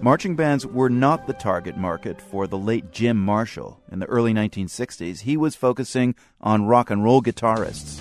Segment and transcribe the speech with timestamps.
[0.00, 3.80] Marching bands were not the target market for the late Jim Marshall.
[3.90, 7.98] In the early 1960s, he was focusing on rock and roll guitarists.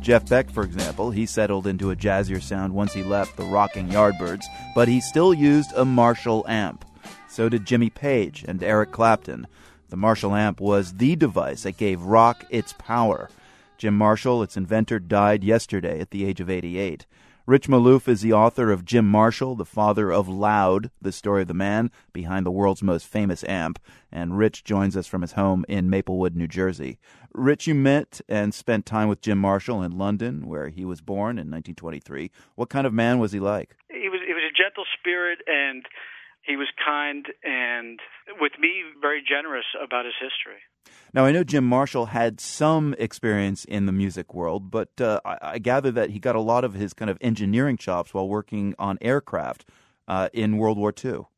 [0.00, 3.88] Jeff Beck, for example, he settled into a jazzier sound once he left the rocking
[3.88, 4.44] Yardbirds,
[4.76, 6.84] but he still used a Marshall amp.
[7.28, 9.48] So did Jimmy Page and Eric Clapton.
[9.88, 13.30] The Marshall amp was the device that gave rock its power.
[13.78, 17.06] Jim Marshall, its inventor, died yesterday at the age of 88.
[17.46, 21.48] Rich Maloof is the author of Jim Marshall, the father of Loud, the story of
[21.48, 23.78] the man behind the world's most famous amp.
[24.12, 26.98] And Rich joins us from his home in Maplewood, New Jersey.
[27.32, 31.38] Rich, you met and spent time with Jim Marshall in London, where he was born
[31.38, 32.30] in 1923.
[32.56, 33.74] What kind of man was he like?
[33.88, 35.86] He was he was a gentle spirit and
[36.48, 38.00] he was kind and
[38.40, 40.60] with me very generous about his history.
[41.12, 45.38] Now, I know Jim Marshall had some experience in the music world, but uh, I,
[45.42, 48.74] I, gather that he got a lot of his kind of engineering chops while working
[48.78, 49.66] on aircraft
[50.06, 51.28] uh, in World War II.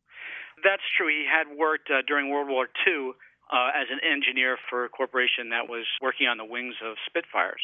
[0.62, 1.08] That's true.
[1.08, 3.10] He had worked uh, during World War II
[3.52, 7.62] uh, as an engineer for a corporation that was working on the wings of Spitfires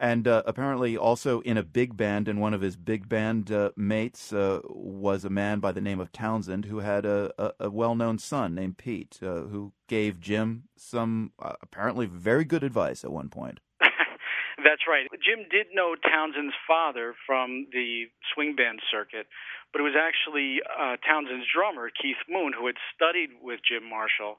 [0.00, 2.26] and uh, apparently also in a big band.
[2.26, 6.00] And one of his big band uh, mates uh, was a man by the name
[6.00, 10.64] of Townshend who had a, a, a well-known son named Pete, uh, who gave Jim
[10.76, 13.60] some uh, apparently very good advice at one point.
[13.80, 15.06] That's right.
[15.22, 19.26] Jim did know Townshend's father from the swing band circuit,
[19.72, 24.38] but it was actually uh, Townshend's drummer, Keith Moon, who had studied with Jim Marshall,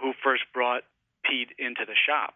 [0.00, 0.84] who first brought
[1.22, 2.34] Pete into the shop.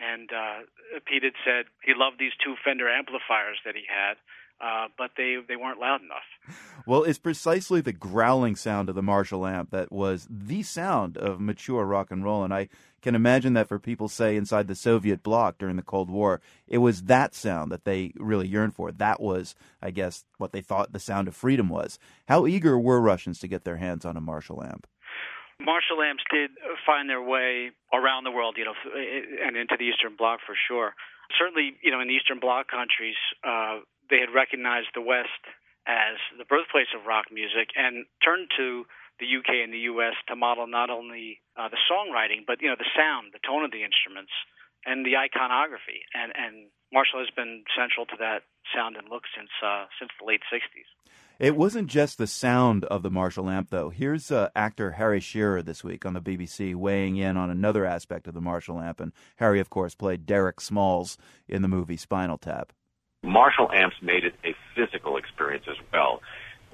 [0.00, 4.16] And uh, Pete had said he loved these two Fender amplifiers that he had,
[4.60, 6.56] uh, but they they weren't loud enough.
[6.86, 11.40] Well, it's precisely the growling sound of the Marshall amp that was the sound of
[11.40, 12.68] mature rock and roll, and I
[13.02, 16.78] can imagine that for people, say inside the Soviet bloc during the Cold War, it
[16.78, 18.92] was that sound that they really yearned for.
[18.92, 21.98] That was, I guess, what they thought the sound of freedom was.
[22.28, 24.86] How eager were Russians to get their hands on a Marshall amp?
[25.60, 26.50] Marshall amps did
[26.86, 28.74] find their way around the world, you know,
[29.44, 30.94] and into the Eastern Bloc for sure.
[31.38, 35.44] Certainly, you know, in the Eastern Bloc countries, uh, they had recognized the West
[35.86, 38.84] as the birthplace of rock music and turned to
[39.20, 42.76] the UK and the US to model not only uh, the songwriting, but you know,
[42.76, 44.32] the sound, the tone of the instruments,
[44.88, 46.08] and the iconography.
[46.16, 50.24] And and Marshall has been central to that sound and look since uh, since the
[50.24, 50.88] late '60s.
[51.40, 53.88] It wasn't just the sound of the Marshall amp, though.
[53.88, 58.28] Here's uh, actor Harry Shearer this week on the BBC weighing in on another aspect
[58.28, 59.00] of the Marshall amp.
[59.00, 61.16] And Harry, of course, played Derek Smalls
[61.48, 62.74] in the movie Spinal Tap.
[63.22, 66.20] Marshall amps made it a physical experience as well.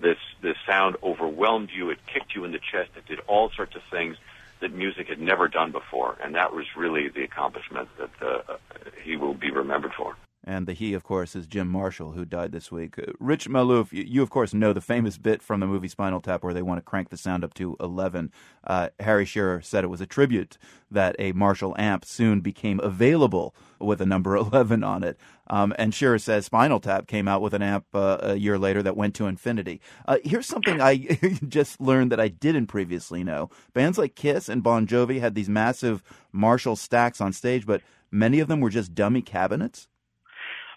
[0.00, 1.90] This this sound overwhelmed you.
[1.90, 2.90] It kicked you in the chest.
[2.96, 4.16] It did all sorts of things
[4.60, 8.56] that music had never done before, and that was really the accomplishment that uh,
[9.04, 10.16] he will be remembered for.
[10.48, 12.96] And the he, of course, is Jim Marshall, who died this week.
[13.00, 16.20] Uh, Rich Maloof, you, you, of course, know the famous bit from the movie Spinal
[16.20, 18.30] Tap where they want to crank the sound up to 11.
[18.62, 20.56] Uh, Harry Shearer said it was a tribute
[20.88, 25.18] that a Marshall amp soon became available with a number 11 on it.
[25.48, 28.84] Um, and Shearer says Spinal Tap came out with an amp uh, a year later
[28.84, 29.80] that went to infinity.
[30.06, 30.96] Uh, here's something I
[31.48, 33.50] just learned that I didn't previously know.
[33.74, 38.38] Bands like Kiss and Bon Jovi had these massive Marshall stacks on stage, but many
[38.38, 39.88] of them were just dummy cabinets.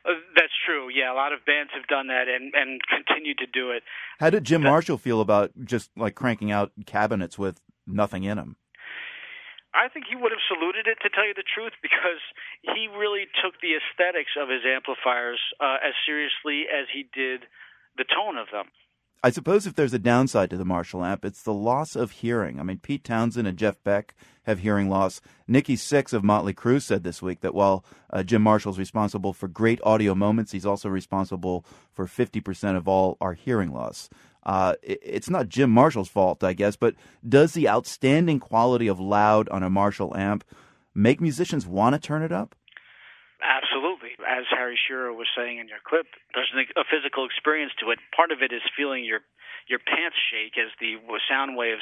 [0.06, 0.90] Uh, that's true.
[0.90, 3.84] Yeah, a lot of bands have done that and and continue to do it.
[4.20, 8.56] How did Jim Marshall feel about just like cranking out cabinets with nothing in them?
[9.74, 12.22] I think he would have saluted it to tell you the truth because
[12.66, 17.46] he really took the aesthetics of his amplifiers uh, as seriously as he did
[17.98, 18.74] the tone of them.
[19.22, 22.58] I suppose if there's a downside to the Marshall amp, it's the loss of hearing.
[22.58, 25.20] I mean, Pete Townshend and Jeff Beck have hearing loss.
[25.46, 29.50] Nikki Sixx of Motley Crue said this week that while uh, Jim Marshall's responsible for
[29.50, 34.10] great audio moments, he's also responsible for 50% of all our hearing loss.
[34.44, 36.96] Uh, it, it's not Jim Marshall's fault, I guess, but
[37.28, 40.46] does the outstanding quality of loud on a Marshall amp
[40.96, 42.56] make musicians want to turn it up?
[44.30, 46.06] As Harry Shearer was saying in your clip,
[46.36, 47.98] there's a physical experience to it.
[48.16, 49.22] Part of it is feeling your
[49.68, 50.98] your pants shake as the
[51.28, 51.82] sound waves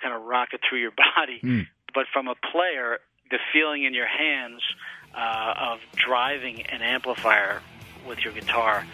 [0.00, 1.40] kind of rocket through your body.
[1.42, 1.66] Mm.
[1.94, 2.98] But from a player,
[3.30, 4.62] the feeling in your hands
[5.14, 7.60] uh, of driving an amplifier
[8.08, 8.86] with your guitar,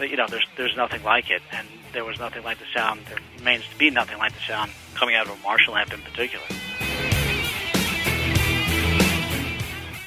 [0.00, 3.00] you know, there's there's nothing like it, and there was nothing like the sound.
[3.06, 6.00] There remains to be nothing like the sound coming out of a Marshall amp in
[6.00, 6.44] particular.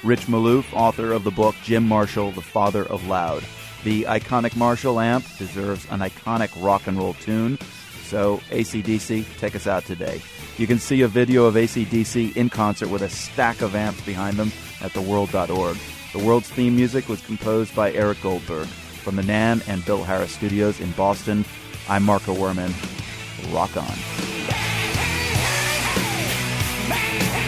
[0.10, 3.44] Rich Maloof, author of the book Jim Marshall, The Father of Loud.
[3.84, 7.60] The iconic Marshall amp deserves an iconic rock and roll tune.
[8.06, 10.20] So, ACDC, take us out today.
[10.58, 14.38] You can see a video of ACDC in concert with a stack of amps behind
[14.38, 14.52] them
[14.82, 15.78] at theworld.org.
[16.14, 20.32] The world's theme music was composed by Eric Goldberg from the Nam and Bill Harris
[20.32, 21.46] Studios in Boston.
[21.88, 22.74] I'm Marco Werman.
[23.54, 23.84] Rock on.
[26.90, 27.39] Hey, hey, hey,